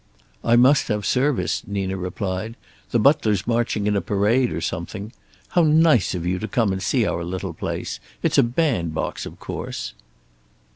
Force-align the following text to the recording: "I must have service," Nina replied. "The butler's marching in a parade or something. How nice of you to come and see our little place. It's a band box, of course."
"I 0.43 0.55
must 0.55 0.87
have 0.87 1.05
service," 1.05 1.61
Nina 1.67 1.95
replied. 1.95 2.55
"The 2.89 2.97
butler's 2.97 3.45
marching 3.45 3.85
in 3.85 3.95
a 3.95 4.01
parade 4.01 4.51
or 4.51 4.59
something. 4.59 5.13
How 5.49 5.61
nice 5.61 6.15
of 6.15 6.25
you 6.25 6.39
to 6.39 6.47
come 6.47 6.71
and 6.71 6.81
see 6.81 7.05
our 7.05 7.23
little 7.23 7.53
place. 7.53 7.99
It's 8.23 8.39
a 8.39 8.41
band 8.41 8.95
box, 8.95 9.27
of 9.27 9.39
course." 9.39 9.93